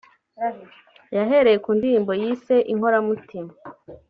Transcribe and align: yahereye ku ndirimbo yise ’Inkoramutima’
yahereye 1.15 1.57
ku 1.63 1.71
ndirimbo 1.77 2.11
yise 2.21 2.55
’Inkoramutima’ 2.71 3.51